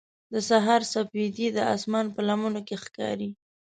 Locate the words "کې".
2.67-2.75